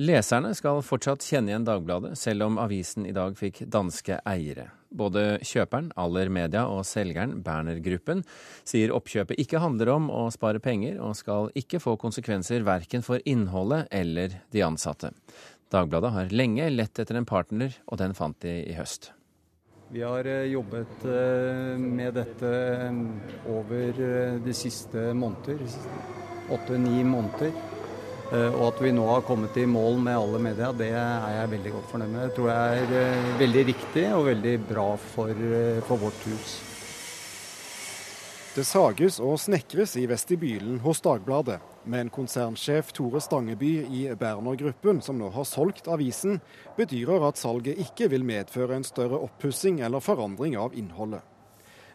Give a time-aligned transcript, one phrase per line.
[0.00, 4.70] Leserne skal fortsatt kjenne igjen Dagbladet, selv om avisen i dag fikk danske eiere.
[4.88, 8.22] Både kjøperen, Aller Media, og selgeren, Berner-gruppen,
[8.64, 13.20] sier oppkjøpet ikke handler om å spare penger, og skal ikke få konsekvenser verken for
[13.28, 15.12] innholdet eller de ansatte.
[15.68, 19.10] Dagbladet har lenge lett etter en partner, og den fant de i høst.
[19.92, 22.54] Vi har eh, jobbet eh, med dette
[23.52, 25.60] over eh, de siste måneder,
[26.56, 27.52] åtte-ni måneder.
[28.30, 31.50] Eh, og at vi nå har kommet i mål med alle media, det er jeg
[31.50, 32.26] veldig godt fornøyd med.
[32.28, 36.52] Det tror jeg er eh, veldig riktig og veldig bra for, eh, for vårt hus.
[38.54, 41.58] Det sages og snekres i vestibylen hos Dagbladet,
[41.90, 46.38] men konsernsjef Tore Stangeby i Berner-gruppen, som nå har solgt avisen,
[46.78, 51.22] bedyrer at salget ikke vil medføre en større oppussing eller forandring av innholdet.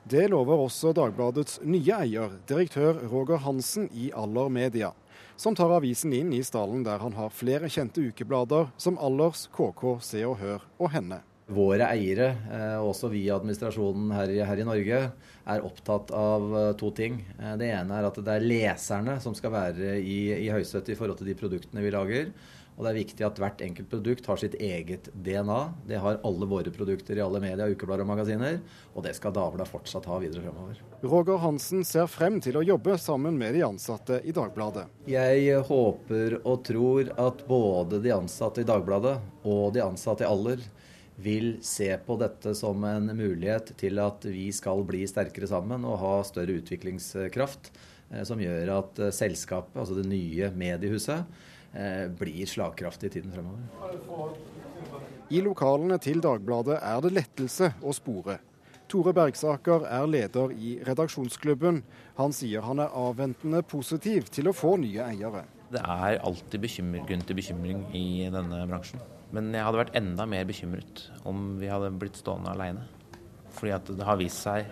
[0.04, 4.92] Det lover også Dagbladets nye eier, direktør Roger Hansen i Aller Media
[5.36, 9.98] som tar avisen inn i stallen der han har flere kjente ukeblader som Allers, KK,
[10.02, 11.22] Se og Hør og Henne.
[11.46, 15.02] Våre eiere, eh, også vi i administrasjonen her i, her i, Norge,
[15.46, 17.20] er opptatt av eh, to ting.
[17.38, 20.98] Eh, det ene er at det er leserne som skal være i, i høysetet i
[20.98, 22.32] forhold til de produktene vi lager.
[22.76, 25.60] Og det er viktig at hvert enkelt produkt har sitt eget DNA.
[25.88, 28.60] Det har alle våre produkter i alle media, ukeblader og magasiner.
[28.94, 30.82] Og det skal Dagbladet fortsatt ha videre fremover.
[31.06, 34.90] Roger Hansen ser frem til å jobbe sammen med de ansatte i Dagbladet.
[35.08, 40.68] Jeg håper og tror at både de ansatte i Dagbladet og de ansatte i Aller
[41.16, 46.00] vil se på dette som en mulighet til at vi skal bli sterkere sammen og
[46.02, 47.72] ha større utviklingskraft,
[48.28, 51.26] som gjør at eh, selskapet, altså det nye mediehuset,
[51.76, 54.36] Eh, blir slagkraftig i tiden fremover.
[55.30, 58.38] I lokalene til Dagbladet er det lettelse å spore.
[58.88, 61.82] Tore Bergsaker er leder i redaksjonsklubben.
[62.22, 65.44] Han sier han er avventende positiv til å få nye eiere.
[65.74, 66.70] Det er alltid
[67.10, 69.04] grunn til bekymring i denne bransjen.
[69.36, 72.86] Men jeg hadde vært enda mer bekymret om vi hadde blitt stående alene.
[73.58, 74.70] Fordi at det har vist seg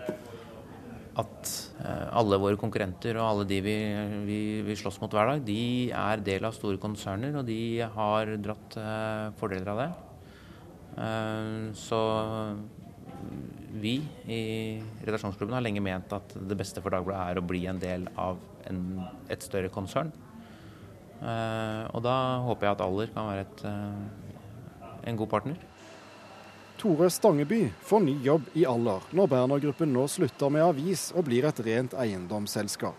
[1.22, 1.50] at
[1.84, 3.76] eh, alle våre konkurrenter og alle de vi,
[4.26, 8.34] vi, vi, slåss mot hver dag, de er del av store konserner, og de har
[8.42, 9.90] dratt uh, fordeler av det.
[10.98, 12.00] Uh, så
[13.84, 13.96] vi
[14.30, 14.42] i
[15.06, 18.42] redaksjonsklubben har lenge ment at det beste for Dagbladet er å bli en del av
[18.70, 18.82] en,
[19.32, 20.12] et større konsern.
[21.24, 23.64] Og da håper jeg at Aller kan være et,
[25.08, 25.62] en god partner.
[26.78, 31.46] Tore Stangeby får ny jobb i alder når Berner-gruppen nå slutter med avis og blir
[31.48, 32.98] et rent eiendomsselskap.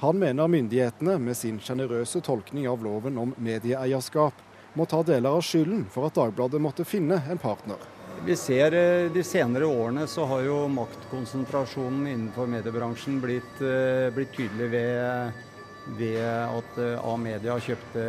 [0.00, 5.44] Han mener myndighetene med sin sjenerøse tolkning av loven om medieeierskap må ta deler av
[5.44, 7.80] skylden for at Dagbladet måtte finne en partner.
[8.24, 14.32] Vi ser eh, De senere årene så har jo maktkonsentrasjonen innenfor mediebransjen blitt, eh, blitt
[14.36, 15.44] tydelig ved,
[15.98, 18.06] ved at eh, A-media kjøpte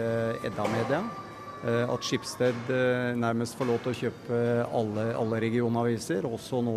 [0.48, 1.04] Edda Media.
[1.04, 1.21] Eh,
[1.64, 4.40] at Skipsted eh, nærmest får lov til å kjøpe
[4.74, 6.74] alle, alle regionaviser, også nå,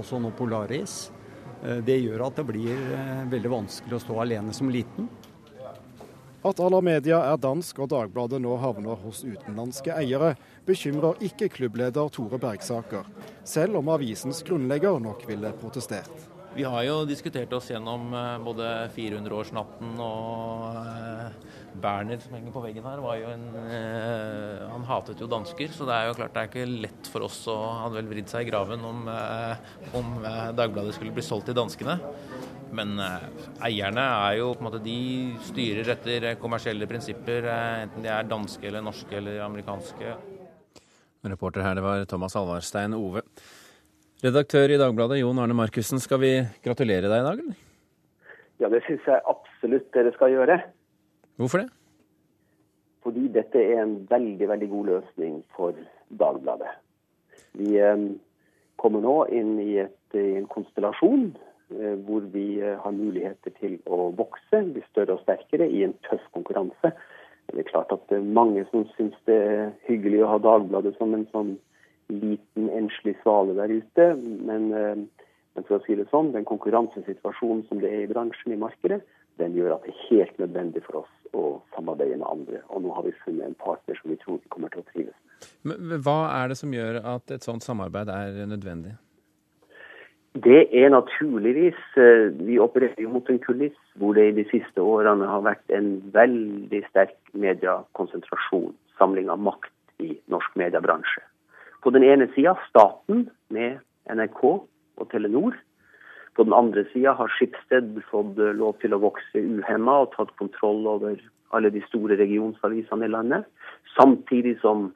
[0.00, 0.96] også nå, Polaris.
[1.62, 2.82] Eh, det gjør at det blir
[3.30, 5.08] veldig vanskelig å stå alene som liten.
[6.46, 10.34] At Alamedia er dansk og Dagbladet nå havner hos utenlandske eiere,
[10.66, 13.06] bekymrer ikke klubbleder Tore Bergsaker,
[13.42, 16.25] selv om avisens grunnlegger nok ville protestert.
[16.56, 18.08] Vi har jo diskutert oss gjennom
[18.44, 20.78] både 400-årsnatten og
[21.80, 25.86] Berner som henger på veggen her, var jo en eh, Han hatet jo dansker, så
[25.88, 28.46] det er jo klart det er ikke lett for oss å hadde vel vridd seg
[28.46, 31.98] i graven om, eh, om eh, Dagbladet skulle bli solgt til danskene.
[32.76, 33.28] Men eh,
[33.68, 34.96] eierne er jo på en måte De
[35.50, 40.16] styrer etter kommersielle prinsipper, eh, enten de er danske eller norske eller amerikanske.
[41.26, 43.24] Reporter her, det var Thomas Alvarstein Ove.
[44.26, 46.30] Redaktør i Dagbladet, Jon Arne Markussen, skal vi
[46.64, 47.58] gratulere deg i dag, eller?
[48.58, 50.56] Ja, det syns jeg absolutt dere skal gjøre.
[51.38, 51.68] Hvorfor det?
[53.06, 55.78] Fordi dette er en veldig veldig god løsning for
[56.18, 56.72] Dagbladet.
[57.60, 58.02] Vi eh,
[58.82, 61.28] kommer nå inn i, et, i en konstellasjon
[61.76, 65.94] eh, hvor vi eh, har muligheter til å vokse, bli større og sterkere i en
[66.08, 66.96] tøff konkurranse.
[67.52, 70.96] Det er klart at det er mange som syns det er hyggelig å ha Dagbladet
[70.98, 71.54] som en sånn
[72.12, 74.08] liten, enslig svale der ute.
[74.20, 78.60] Men, men for å si det sånn, den konkurransesituasjonen som det er i bransjen, i
[78.60, 79.02] markedet,
[79.40, 82.62] den gjør at det er helt nødvendig for oss å samarbeide med andre.
[82.72, 85.16] Og nå har vi funnet en partner som vi tror vi kommer til å trives
[85.16, 85.34] med.
[85.68, 88.94] Men hva er det som gjør at et sånt samarbeid er nødvendig?
[90.44, 94.82] Det er naturligvis eh, Vi opererer jo mot en kuliss hvor det i de siste
[94.84, 99.72] årene har vært en veldig sterk mediekonsentrasjon, samling av makt
[100.04, 101.24] i norsk mediebransje.
[101.86, 103.76] På den ene sida staten med
[104.10, 105.54] NRK og Telenor.
[106.34, 110.82] På den andre sida har Skipsted fått lov til å vokse uhemma og tatt kontroll
[110.90, 111.20] over
[111.54, 113.46] alle de store regionsavisene i landet.
[113.94, 114.88] Samtidig som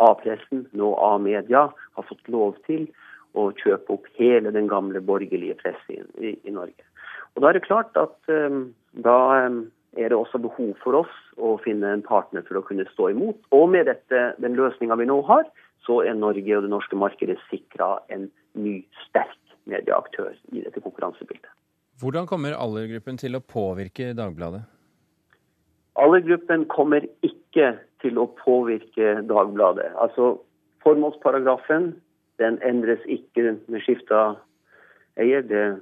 [0.00, 2.88] A-pressen, nå A-media, har fått lov til
[3.36, 6.80] å kjøpe opp hele den gamle borgerlige pressen i, i, Norge.
[7.36, 8.70] Og Da er det klart at um,
[9.04, 9.66] da um,
[10.00, 13.36] er det også behov for oss å finne en partner for å kunne stå imot.
[13.52, 15.44] Og med dette, den løsninga vi nå har,
[15.86, 18.28] så er Norge og det norske markedet sikra en
[18.58, 19.36] ny, sterk
[19.68, 21.50] medieaktør i dette konkurransebildet.
[22.00, 24.62] Hvordan kommer Allergruppen til å påvirke Dagbladet?
[25.98, 27.72] Allergruppen kommer ikke
[28.02, 29.90] til å påvirke Dagbladet.
[29.98, 30.36] Altså,
[30.84, 31.96] Formålsparagrafen
[32.38, 34.36] den endres ikke med skifte av
[35.18, 35.42] eier.
[35.42, 35.80] Det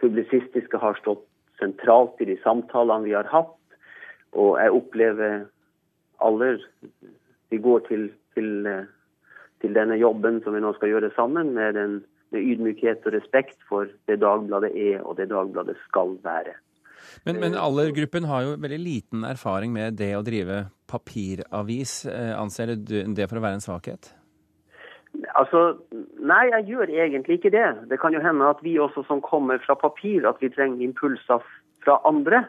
[0.00, 1.24] publisistiske har stått
[1.60, 3.52] sentralt i de samtalene vi har hatt.
[4.36, 5.44] Og jeg opplever
[6.24, 6.62] aller
[7.52, 8.66] Vi går til, til,
[9.64, 11.98] til denne jobben som vi nå skal gjøre sammen, med, den,
[12.34, 16.56] med ydmykhet og respekt for det Dagbladet er og det Dagbladet skal være.
[17.24, 22.04] Men, men aldergruppen har jo veldig liten erfaring med det å drive papiravis.
[22.10, 24.10] Eh, anser du det for å være en svakhet?
[25.38, 25.78] Altså,
[26.20, 27.68] Nei, jeg gjør egentlig ikke det.
[27.90, 31.44] Det kan jo hende at vi også som kommer fra papir, at vi trenger impulser
[31.84, 32.44] fra andre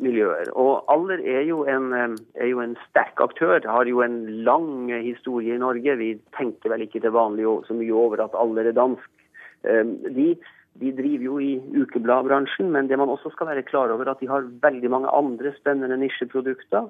[0.00, 0.48] miljøer.
[0.56, 5.54] Og Aller er jo en, er jo en sterk aktør, har jo en lang historie
[5.54, 5.98] i Norge.
[6.00, 9.10] Vi tenker vel ikke til vanlig så mye over at Aller er dansk.
[9.62, 10.28] De,
[10.80, 11.52] de driver jo i
[11.82, 15.52] ukebladbransjen, men det man også skal være klar over, at de har veldig mange andre
[15.58, 16.88] spennende nisjeprodukter.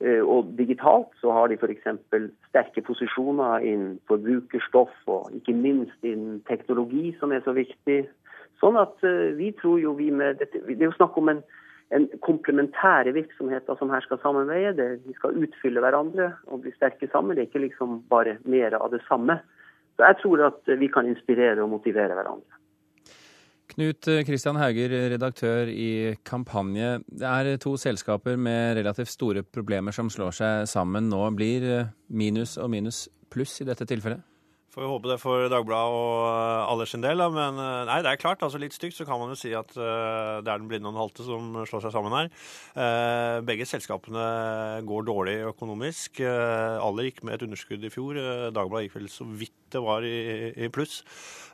[0.00, 1.86] Eh, og digitalt så har de f.eks.
[2.50, 8.02] sterke posisjoner innen forbrukerstoff og ikke minst innen teknologi, som er så viktig.
[8.60, 11.40] Sånn at eh, vi tror jo vi med dette Det er jo snakk om en,
[11.94, 14.88] en komplementære virksomheter som her skal samarbeide.
[15.06, 17.36] De skal utfylle hverandre og bli sterke sammen.
[17.36, 19.38] Det er ikke liksom bare mer av det samme.
[19.96, 22.60] Så jeg tror at vi kan inspirere og motivere hverandre.
[23.76, 27.00] Knut Kristian Hauger, redaktør i Kampanje.
[27.06, 31.22] Det er to selskaper med relativt store problemer som slår seg sammen nå.
[31.36, 34.22] Blir minus og minus pluss i dette tilfellet?
[34.76, 36.24] Får vi håpe det for Dagbladet og
[36.68, 37.22] alle sin del.
[37.32, 39.70] Men eh, nei, det er klart, altså litt stygt så kan man jo si at
[39.72, 42.28] uh, det er den blinde og den halte som slår seg sammen her.
[42.76, 44.26] Uh, begge selskapene
[44.84, 46.20] går dårlig økonomisk.
[46.20, 48.20] Alle gikk med et underskudd i fjor.
[48.52, 50.16] Dagbladet gikk vel så vidt det var i,
[50.66, 51.02] i pluss.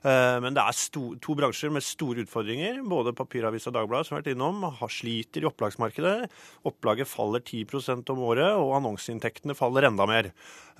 [0.02, 2.80] Eh, men det er sto, to bransjer med store utfordringer.
[2.88, 6.28] Både papiravis og Dagbladet som har vært innom, har sliter i opplagsmarkedet.
[6.68, 10.32] Opplaget faller 10% om året, og annonseinntektene faller enda mer.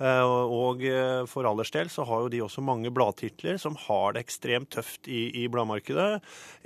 [0.03, 0.83] Eh, og
[1.31, 5.07] for allers del så har jo de også mange bladtitler som har det ekstremt tøft
[5.07, 6.09] i, i bladmarkedet.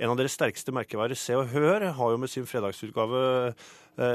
[0.02, 3.54] En av deres sterkeste merkevarer, Se og Hør, har jo med sin fredagsutgave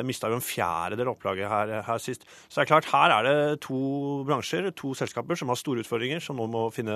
[0.07, 2.25] Mista jo en fjerdedel opplaget her, her, sist.
[2.47, 6.24] Så det er klart, her er det to bransjer, to selskaper, som har store utfordringer,
[6.24, 6.95] som nå må finne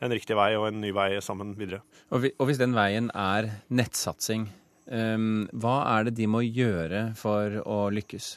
[0.00, 1.82] en riktig vei og en ny vei sammen videre.
[2.14, 4.48] Og, hvis den veien er nettsatsing,
[4.88, 8.34] um, hva er det de må gjøre for å lykkes?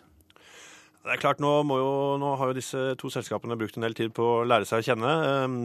[1.07, 4.11] Det er klart, nå, jo, nå, har jo disse to selskapene brukt en del tid
[4.15, 5.13] på å lære seg å kjenne.
[5.45, 5.61] Um,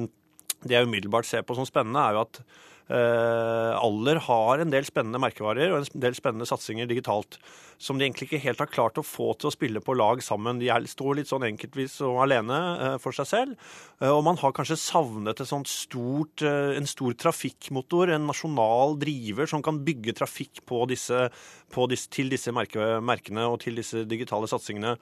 [0.63, 2.45] det jeg umiddelbart ser på som spennende, er jo at
[2.91, 7.39] Uh, Aller har en del spennende merkevarer og en del spennende satsinger digitalt
[7.83, 10.61] som de egentlig ikke helt har klart å få til å spille på lag sammen.
[10.61, 13.73] De står litt sånn enkeltvis og alene uh, for seg selv.
[13.99, 19.81] Uh, og man har kanskje savnet stort, en stor trafikkmotor, en nasjonal driver som kan
[19.85, 21.27] bygge trafikk på disse,
[21.75, 24.95] på disse, til disse merke, merkene og til disse digitale satsingene.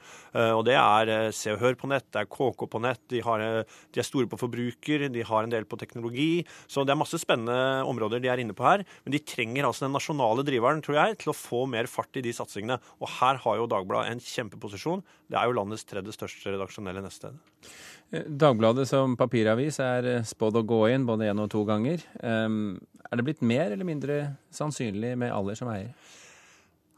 [0.55, 3.43] og det er Se og Hør på nett, det er KK på nett, de, har,
[3.67, 6.45] de er store på forbruker, de har en del på teknologi.
[6.71, 8.85] Så det er masse spennende områder de er inne på her.
[9.05, 12.25] Men de trenger altså den nasjonale driveren, tror jeg, til å få mer fart i
[12.25, 12.70] de satsingene.
[13.01, 15.05] Og her har jo Dagbladet en kjempeposisjon.
[15.31, 17.39] Det er jo landets tredje største redaksjonelle nettsted.
[18.11, 22.03] Eh, Dagbladet som papiravis er eh, spådd å gå inn både én og to ganger.
[22.21, 24.23] Er det blitt mer eller mindre
[24.55, 25.95] sannsynlig med Aller som eier?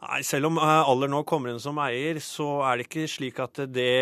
[0.02, 3.38] Nei, Selv om eh, Aller nå kommer inn som eier, så er det ikke slik
[3.42, 3.92] at det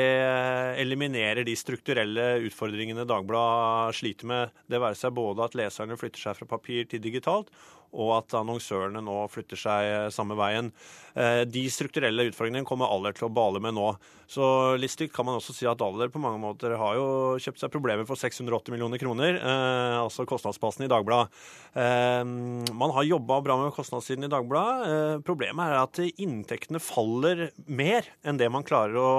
[0.80, 4.54] eliminerer de strukturelle utfordringene Dagbladet sliter med.
[4.64, 7.52] Det være seg både at leserne flytter seg fra papir til digitalt,
[7.90, 10.70] og at annonsørene nå flytter seg eh, samme veien.
[11.18, 13.88] Eh, de strukturelle utfordringene kommer Aller til å bale med nå.
[14.30, 14.44] Så
[14.78, 17.08] litt stygt kan man også si at Aller på mange måter har jo
[17.42, 21.32] kjøpt seg problemer for 680 millioner kroner, eh, altså kostnadsbasen i Dagbladet.
[21.70, 25.22] Man har jobba bra med kostnadssiden i Dagbladet.
[25.26, 29.10] Problemet er at inntektene faller mer enn det man klarer å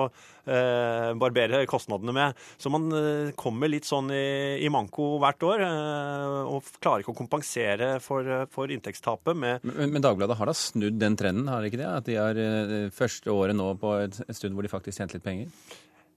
[0.45, 2.39] eh, barbere kostnadene med.
[2.62, 7.13] Så man eh, kommer litt sånn i, i manko hvert år eh, og klarer ikke
[7.15, 11.62] å kompensere for, for inntektstapet med men, men, Dagbladet har da snudd den trenden, har
[11.62, 11.91] de ikke det?
[11.91, 15.19] At de har eh, første året nå på et, et stund hvor de faktisk tjente
[15.19, 15.50] litt penger?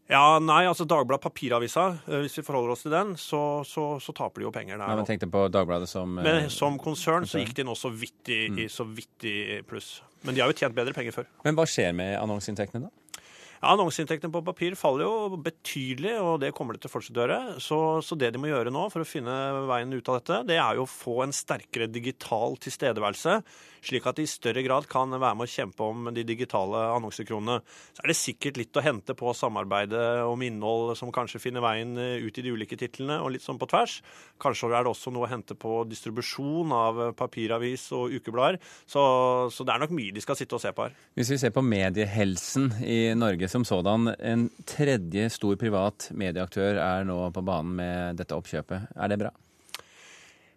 [0.05, 4.13] Ja, nei, altså Dagbladet papiravisa, eh, hvis vi forholder oss til den, så, så, så
[4.17, 4.85] taper de jo penger der.
[4.91, 7.89] Ja, men tenkte på Dagbladet som eh, Men som konsern så gikk de nå så
[7.93, 8.59] vidt i, Mm.
[8.69, 10.03] så vidt i pluss.
[10.25, 11.31] Men de har jo tjent bedre penger før.
[11.47, 13.04] Men hva skjer med annonseinntektene, da?
[13.65, 17.23] Ja, Annonseinntektene på papir faller jo betydelig, og det kommer det til å fortsette å
[17.25, 17.37] gjøre.
[17.65, 19.33] Så, så det de må gjøre nå for å finne
[19.71, 23.39] veien ut av dette, det er jo å få en sterkere digital tilstedeværelse,
[23.85, 27.63] slik at de i større grad kan være med å kjempe om de digitale annonsekronene.
[27.97, 31.97] Så er det sikkert litt å hente på samarbeidet om innhold som kanskje finner veien
[31.97, 33.97] ut i de ulike titlene, og litt sånn på tvers.
[34.45, 38.61] Kanskje er det også noe å hente på distribusjon av papiravis og ukeblader.
[38.85, 39.01] Så,
[39.49, 41.01] så det er nok mye de skal sitte og se på her.
[41.17, 47.07] Hvis vi ser på mediehelsen i Norge som sådan, en tredje stor privat medieaktør er
[47.07, 48.91] nå på banen med dette oppkjøpet.
[48.99, 49.31] Er det bra?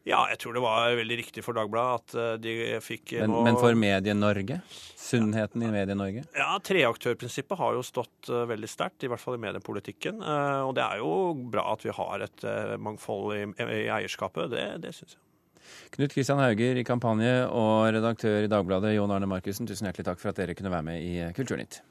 [0.08, 3.42] Ja, jeg tror det var veldig riktig for Dagbladet at eh, de fikk Men, nå
[3.44, 4.62] men for Medie-Norge?
[4.96, 6.24] Sunnheten i Medie-Norge?
[6.38, 10.24] Ja, Treaktørprinsippet har jo stått eh, veldig sterkt, i hvert fall i mediepolitikken.
[10.24, 11.12] Eh, og det er jo
[11.52, 12.48] bra at vi har et
[12.80, 14.48] mangfold i, i eierskapet.
[14.56, 15.24] Det, det syns jeg.
[15.98, 20.24] Knut Kristian Hauger i kampanje og redaktør i Dagbladet Jon Arne Markussen, tusen hjertelig takk
[20.24, 21.82] for at dere kunne være med i Kulturnytt.